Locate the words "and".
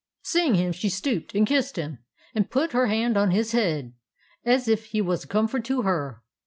1.35-1.45, 2.33-2.49